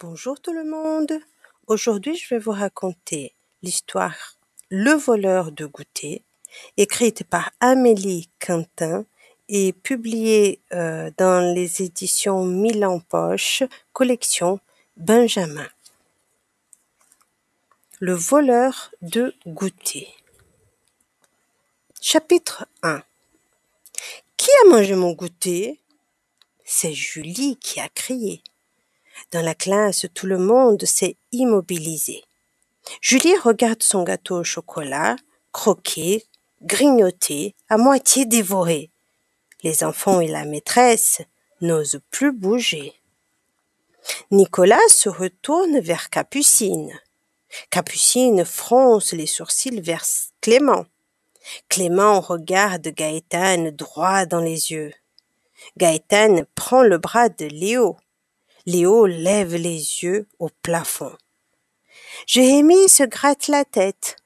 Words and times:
Bonjour 0.00 0.38
tout 0.38 0.52
le 0.52 0.62
monde. 0.62 1.12
Aujourd'hui, 1.66 2.14
je 2.14 2.32
vais 2.32 2.38
vous 2.38 2.52
raconter 2.52 3.34
l'histoire 3.62 4.36
Le 4.70 4.92
voleur 4.92 5.50
de 5.50 5.66
goûter, 5.66 6.22
écrite 6.76 7.24
par 7.24 7.50
Amélie 7.58 8.30
Quintin 8.38 9.06
et 9.48 9.72
publiée 9.72 10.60
euh, 10.72 11.10
dans 11.16 11.52
les 11.52 11.82
éditions 11.82 12.44
Milan 12.44 13.00
Poche, 13.00 13.64
collection 13.92 14.60
Benjamin. 14.96 15.66
Le 17.98 18.14
voleur 18.14 18.92
de 19.02 19.34
goûter. 19.48 20.06
Chapitre 22.00 22.68
1 22.84 23.02
Qui 24.36 24.50
a 24.64 24.68
mangé 24.68 24.94
mon 24.94 25.12
goûter 25.12 25.80
C'est 26.64 26.92
Julie 26.92 27.56
qui 27.56 27.80
a 27.80 27.88
crié. 27.88 28.42
Dans 29.32 29.42
la 29.42 29.54
classe, 29.54 30.06
tout 30.14 30.26
le 30.26 30.38
monde 30.38 30.84
s'est 30.84 31.16
immobilisé. 31.32 32.24
Julie 33.00 33.36
regarde 33.36 33.82
son 33.82 34.02
gâteau 34.02 34.38
au 34.38 34.44
chocolat, 34.44 35.16
croqué, 35.52 36.24
grignoté, 36.62 37.54
à 37.68 37.76
moitié 37.76 38.24
dévoré. 38.24 38.90
Les 39.62 39.84
enfants 39.84 40.20
et 40.20 40.28
la 40.28 40.44
maîtresse 40.44 41.20
n'osent 41.60 42.00
plus 42.10 42.32
bouger. 42.32 42.94
Nicolas 44.30 44.88
se 44.88 45.08
retourne 45.08 45.80
vers 45.80 46.10
Capucine. 46.10 46.98
Capucine 47.70 48.44
fronce 48.44 49.12
les 49.12 49.26
sourcils 49.26 49.80
vers 49.80 50.04
Clément. 50.40 50.86
Clément 51.68 52.20
regarde 52.20 52.88
Gaëtane 52.88 53.70
droit 53.70 54.26
dans 54.26 54.40
les 54.40 54.70
yeux. 54.70 54.92
Gaëtane 55.76 56.44
prend 56.54 56.82
le 56.82 56.98
bras 56.98 57.28
de 57.28 57.46
Léo. 57.46 57.96
Léo 58.68 59.06
lève 59.06 59.54
les 59.54 60.02
yeux 60.02 60.28
au 60.38 60.50
plafond. 60.60 61.16
Jérémie 62.26 62.90
se 62.90 63.02
gratte 63.02 63.48
la 63.48 63.64
tête. 63.64 64.16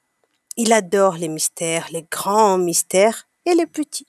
Il 0.57 0.73
adore 0.73 1.15
les 1.15 1.29
mystères, 1.29 1.87
les 1.93 2.03
grands 2.11 2.59
mystères 2.59 3.29
et 3.47 3.55
les 3.55 3.67
petits. 3.67 4.09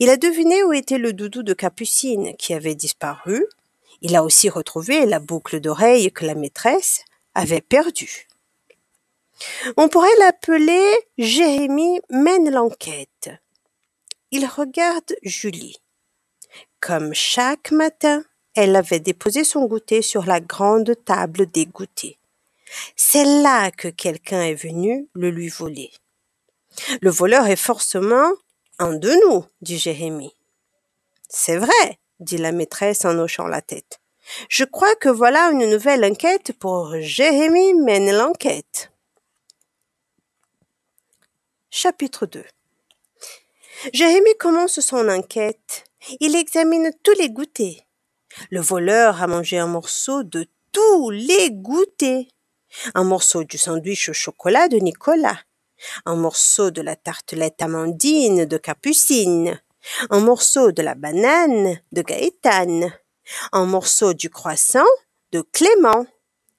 Il 0.00 0.08
a 0.08 0.16
deviné 0.16 0.64
où 0.64 0.72
était 0.72 0.96
le 0.96 1.12
doudou 1.12 1.42
de 1.42 1.52
Capucine 1.52 2.34
qui 2.38 2.54
avait 2.54 2.74
disparu. 2.74 3.44
Il 4.00 4.16
a 4.16 4.24
aussi 4.24 4.48
retrouvé 4.48 5.04
la 5.04 5.18
boucle 5.18 5.60
d'oreille 5.60 6.10
que 6.12 6.24
la 6.24 6.34
maîtresse 6.34 7.04
avait 7.34 7.60
perdue. 7.60 8.28
On 9.76 9.90
pourrait 9.90 10.16
l'appeler 10.18 10.82
Jérémie 11.18 12.00
mène 12.08 12.50
l'enquête. 12.50 13.28
Il 14.30 14.46
regarde 14.46 15.14
Julie. 15.22 15.76
Comme 16.80 17.12
chaque 17.12 17.70
matin, 17.70 18.24
elle 18.56 18.74
avait 18.74 19.00
déposé 19.00 19.44
son 19.44 19.66
goûter 19.66 20.02
sur 20.02 20.24
la 20.24 20.40
grande 20.40 20.96
table 21.04 21.46
des 21.46 21.66
goûters. 21.66 22.16
C'est 22.96 23.24
là 23.24 23.70
que 23.70 23.88
quelqu'un 23.88 24.42
est 24.42 24.54
venu 24.54 25.08
le 25.14 25.30
lui 25.30 25.48
voler. 25.48 25.92
Le 27.00 27.10
voleur 27.10 27.46
est 27.46 27.56
forcément 27.56 28.32
un 28.78 28.94
de 28.94 29.10
nous, 29.28 29.44
dit 29.60 29.78
Jérémie. 29.78 30.34
C'est 31.28 31.58
vrai, 31.58 31.98
dit 32.18 32.38
la 32.38 32.52
maîtresse 32.52 33.04
en 33.04 33.18
hochant 33.18 33.46
la 33.46 33.62
tête. 33.62 34.00
Je 34.48 34.64
crois 34.64 34.94
que 34.96 35.08
voilà 35.08 35.50
une 35.50 35.70
nouvelle 35.70 36.04
enquête 36.04 36.52
pour 36.58 36.94
Jérémie 36.98 37.74
mène 37.74 38.10
l'enquête. 38.10 38.90
Chapitre 41.70 42.26
2 42.26 42.44
Jérémie 43.92 44.36
commence 44.38 44.80
son 44.80 45.08
enquête. 45.08 45.84
Il 46.20 46.34
examine 46.34 46.90
tous 47.02 47.12
les 47.12 47.30
goûters. 47.30 47.85
Le 48.50 48.60
voleur 48.60 49.22
a 49.22 49.26
mangé 49.26 49.58
un 49.58 49.66
morceau 49.66 50.22
de 50.22 50.46
tous 50.72 51.10
les 51.10 51.50
goûters. 51.50 52.26
Un 52.94 53.04
morceau 53.04 53.44
du 53.44 53.58
sandwich 53.58 54.08
au 54.08 54.12
chocolat 54.12 54.68
de 54.68 54.76
Nicolas. 54.76 55.38
Un 56.04 56.16
morceau 56.16 56.70
de 56.70 56.82
la 56.82 56.96
tartelette 56.96 57.62
amandine 57.62 58.44
de 58.44 58.56
Capucine. 58.56 59.60
Un 60.10 60.20
morceau 60.20 60.72
de 60.72 60.82
la 60.82 60.94
banane 60.94 61.80
de 61.92 62.02
Gaëtane. 62.02 62.92
Un 63.52 63.66
morceau 63.66 64.14
du 64.14 64.30
croissant 64.30 64.86
de 65.32 65.40
Clément. 65.40 66.06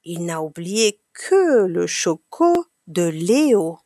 Il 0.04 0.26
n'a 0.26 0.42
oublié 0.42 1.02
que 1.14 1.66
le 1.66 1.88
choco 1.88 2.66
de 2.88 3.04
Léo. 3.04 3.80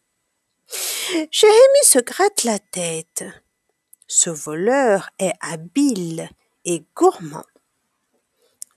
Jérémie 1.32 1.84
se 1.84 2.00
gratte 2.00 2.44
la 2.44 2.60
tête. 2.60 3.24
Ce 4.08 4.30
voleur 4.30 5.10
est 5.20 5.34
habile 5.42 6.30
et 6.66 6.86
gourmand. 6.96 7.46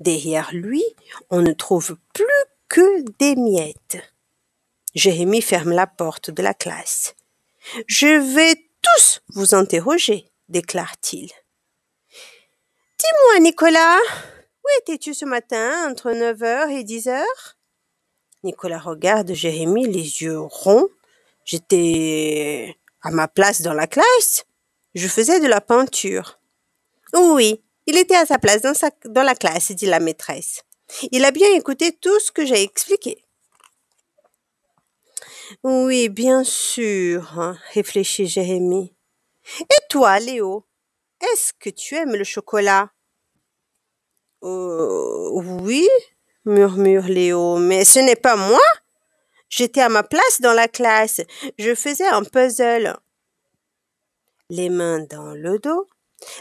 Derrière 0.05 0.51
lui, 0.53 0.85
on 1.31 1.41
ne 1.41 1.55
trouve 1.55 1.97
plus 2.13 2.27
que 2.69 3.11
des 3.19 3.37
miettes. 3.37 3.97
Jérémie 4.95 5.41
ferme 5.41 5.73
la 5.73 5.87
porte 5.87 6.31
de 6.31 6.43
la 6.43 6.53
classe. 6.53 7.15
Je 7.87 8.35
vais 8.35 8.69
tous 8.83 9.23
vous 9.29 9.55
interroger, 9.55 10.29
déclare-t-il. 10.51 11.31
Dis-moi, 12.99 13.41
Nicolas, 13.41 13.99
où 14.63 14.67
étais-tu 14.83 15.15
ce 15.15 15.25
matin 15.25 15.91
entre 15.91 16.11
9h 16.11 16.69
et 16.71 16.85
10h 16.85 17.23
Nicolas 18.43 18.81
regarde 18.81 19.33
Jérémie 19.33 19.87
les 19.87 20.21
yeux 20.21 20.39
ronds. 20.39 20.91
J'étais 21.47 22.77
à 23.01 23.11
ma 23.11 23.27
place 23.27 23.63
dans 23.63 23.73
la 23.73 23.87
classe. 23.87 24.45
Je 24.95 25.09
faisais 25.09 25.41
de 25.41 25.47
la 25.47 25.63
peinture. 25.63 26.39
Oui, 27.15 27.64
il 27.87 27.99
était 27.99 28.17
à 28.17 28.27
sa 28.27 28.39
place 28.39 28.63
dans, 28.63 29.23
la 29.23 29.35
classe, 29.35 29.73
dit 29.73 29.87
la 29.87 30.01
maîtresse. 30.01 30.63
Il 31.13 31.25
a 31.25 31.31
bien 31.31 31.53
écouté 31.55 31.93
tout 31.93 32.19
ce 32.21 32.33
que 32.33 32.45
j'ai 32.45 32.63
expliqué. 32.63 33.25
Oui, 35.63 36.09
bien 36.09 36.45
sûr, 36.45 37.39
hein, 37.39 37.59
réfléchit 37.73 38.27
Jérémie. 38.27 38.95
Et 39.61 39.89
toi, 39.91 40.19
Léo, 40.19 40.67
est-ce 41.21 41.53
que 41.53 41.71
tu 41.71 41.95
aimes 41.95 42.17
le 42.17 42.25
chocolat? 42.25 42.91
Euh, 44.43 45.29
Oui, 45.33 45.89
murmure 46.45 47.05
Léo, 47.05 47.59
mais 47.59 47.85
ce 47.85 47.99
n'est 47.99 48.17
pas 48.17 48.37
moi. 48.37 48.61
J'étais 49.49 49.83
à 49.83 49.89
ma 49.89 50.03
place 50.03 50.41
dans 50.41 50.53
la 50.53 50.69
classe. 50.69 51.21
Je 51.59 51.75
faisais 51.75 52.07
un 52.07 52.25
puzzle. 52.25 52.97
Les 54.51 54.69
mains 54.69 55.01
dans 55.01 55.35
le 55.35 55.59
dos, 55.59 55.89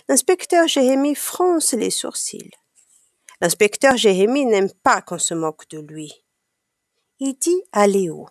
L'inspecteur 0.08 0.68
Jérémie 0.68 1.16
fronce 1.16 1.74
les 1.74 1.90
sourcils. 1.90 2.52
L'inspecteur 3.42 3.98
Jérémie 3.98 4.46
n'aime 4.46 4.72
pas 4.72 5.02
qu'on 5.02 5.20
se 5.20 5.34
moque 5.34 5.68
de 5.70 5.80
lui. 5.80 6.24
Il 7.20 7.36
dit 7.36 7.64
à 7.72 7.88
Léo 7.88 8.30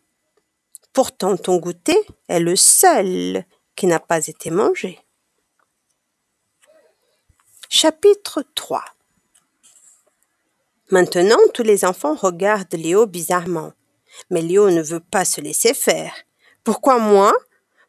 Pourtant, 0.92 1.36
ton 1.36 1.56
goûter 1.56 1.98
est 2.28 2.40
le 2.40 2.56
seul 2.56 3.44
qui 3.76 3.86
n'a 3.86 4.00
pas 4.00 4.26
été 4.26 4.50
mangé. 4.50 4.98
Chapitre 7.68 8.44
3 8.54 8.84
Maintenant, 10.90 11.38
tous 11.54 11.62
les 11.62 11.86
enfants 11.86 12.14
regardent 12.14 12.74
Léo 12.74 13.06
bizarrement. 13.06 13.72
Mais 14.28 14.42
Léo 14.42 14.70
ne 14.70 14.82
veut 14.82 15.00
pas 15.00 15.24
se 15.24 15.40
laisser 15.40 15.72
faire. 15.72 16.12
Pourquoi 16.64 16.98
moi? 16.98 17.32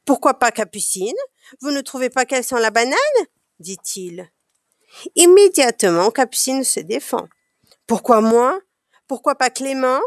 Pourquoi 0.05 0.35
pas 0.35 0.51
Capucine? 0.51 1.17
Vous 1.61 1.71
ne 1.71 1.81
trouvez 1.81 2.09
pas 2.09 2.23
qu'elle 2.23 2.45
sent 2.45 2.61
la 2.61 2.71
banane? 2.71 2.95
Dit-il. 3.59 4.31
Immédiatement, 5.15 6.11
Capucine 6.11 6.63
se 6.63 6.79
défend. 6.79 7.27
Pourquoi 7.87 8.21
moi? 8.21 8.59
Pourquoi 9.07 9.35
pas 9.35 9.49
Clément? 9.49 10.01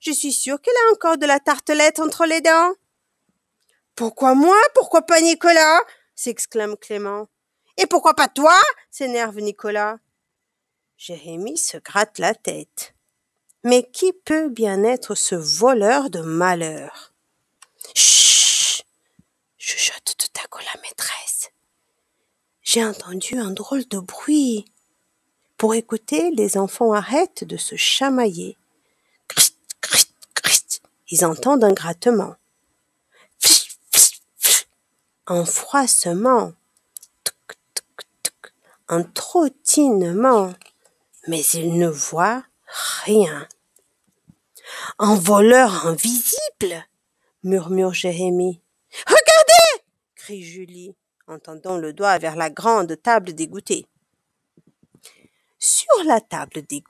Je 0.00 0.12
suis 0.12 0.32
sûre 0.32 0.60
qu'elle 0.60 0.74
a 0.88 0.92
encore 0.92 1.18
de 1.18 1.26
la 1.26 1.40
tartelette 1.40 2.00
entre 2.00 2.26
les 2.26 2.40
dents. 2.40 2.72
Pourquoi 3.94 4.34
moi? 4.34 4.56
Pourquoi 4.74 5.02
pas 5.02 5.20
Nicolas? 5.20 5.80
s'exclame 6.14 6.76
Clément. 6.76 7.28
Et 7.76 7.86
pourquoi 7.86 8.14
pas 8.14 8.28
toi? 8.28 8.58
s'énerve 8.90 9.38
Nicolas. 9.38 9.98
Jérémie 10.96 11.58
se 11.58 11.76
gratte 11.76 12.18
la 12.18 12.34
tête. 12.34 12.94
Mais 13.62 13.82
qui 13.90 14.12
peut 14.12 14.48
bien 14.48 14.84
être 14.84 15.14
ce 15.14 15.34
voleur 15.34 16.10
de 16.10 16.20
malheur? 16.20 17.12
Chut 17.94 18.84
chuchote 19.56 20.14
tout 20.18 20.40
à 20.42 20.46
coup 20.48 20.60
la 20.60 20.80
maîtresse. 20.82 21.50
J'ai 22.74 22.84
entendu 22.84 23.38
un 23.38 23.52
drôle 23.52 23.86
de 23.86 24.00
bruit. 24.00 24.64
Pour 25.58 25.76
écouter, 25.76 26.32
les 26.32 26.58
enfants 26.58 26.92
arrêtent 26.92 27.44
de 27.44 27.56
se 27.56 27.76
chamailler. 27.76 28.56
Ils 31.08 31.24
entendent 31.24 31.62
un 31.62 31.72
grattement. 31.72 32.34
Un 35.28 35.44
froissement. 35.44 36.52
Un 38.88 39.04
trottinement. 39.04 40.52
Mais 41.28 41.42
ils 41.54 41.78
ne 41.78 41.86
voient 41.86 42.42
rien. 43.04 43.46
Un 44.98 45.14
voleur 45.14 45.86
invisible, 45.86 46.84
murmure 47.44 47.94
Jérémie. 47.94 48.60
Regardez! 49.06 49.84
crie 50.16 50.42
Julie 50.42 50.96
en 51.26 51.38
tendant 51.38 51.78
le 51.78 51.92
doigt 51.92 52.18
vers 52.18 52.36
la 52.36 52.50
grande 52.50 53.00
table 53.02 53.32
des 53.32 53.46
goûters. 53.46 53.84
Sur 55.58 56.04
la 56.04 56.20
table 56.20 56.62
des 56.62 56.82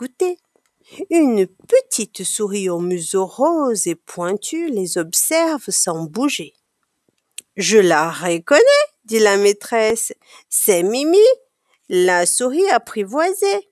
Une 1.10 1.46
petite 1.46 2.24
souris 2.24 2.68
au 2.68 2.80
museau 2.80 3.26
rose 3.26 3.86
et 3.86 3.94
pointu 3.94 4.68
les 4.68 4.98
observe 4.98 5.70
sans 5.70 6.04
bouger. 6.04 6.54
Je 7.56 7.78
la 7.78 8.10
reconnais, 8.10 8.62
dit 9.04 9.20
la 9.20 9.36
maîtresse. 9.36 10.12
C'est 10.48 10.82
Mimi, 10.82 11.18
la 11.88 12.26
souris 12.26 12.68
apprivoisée. 12.70 13.70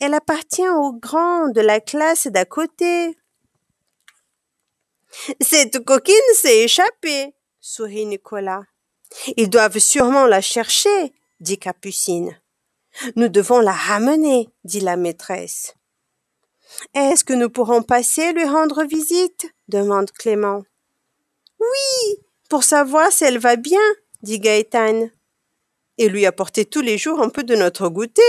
Elle 0.00 0.12
appartient 0.12 0.68
au 0.68 0.92
grand 0.92 1.48
de 1.48 1.62
la 1.62 1.80
classe 1.80 2.26
d'à 2.26 2.44
côté. 2.44 3.16
Cette 5.40 5.82
coquine 5.84 6.14
s'est 6.34 6.64
échappée, 6.64 7.34
sourit 7.60 8.06
Nicolas. 8.06 8.64
Ils 9.36 9.50
doivent 9.50 9.78
sûrement 9.78 10.26
la 10.26 10.40
chercher, 10.40 11.12
dit 11.40 11.58
Capucine. 11.58 12.38
Nous 13.16 13.28
devons 13.28 13.60
la 13.60 13.72
ramener, 13.72 14.48
dit 14.64 14.80
la 14.80 14.96
maîtresse. 14.96 15.74
Est-ce 16.94 17.24
que 17.24 17.32
nous 17.32 17.50
pourrons 17.50 17.82
passer 17.82 18.32
lui 18.32 18.44
rendre 18.44 18.84
visite? 18.84 19.46
demande 19.68 20.10
Clément. 20.10 20.62
Oui, 21.60 22.18
pour 22.48 22.64
savoir 22.64 23.12
si 23.12 23.24
elle 23.24 23.38
va 23.38 23.56
bien, 23.56 23.80
dit 24.22 24.40
Gaëtane. 24.40 25.10
Et 25.98 26.08
lui 26.08 26.26
apporter 26.26 26.64
tous 26.64 26.80
les 26.80 26.98
jours 26.98 27.20
un 27.20 27.28
peu 27.28 27.44
de 27.44 27.54
notre 27.54 27.88
goûter, 27.88 28.22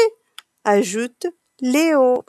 ajoute 0.63 1.27
Léo. 1.61 2.23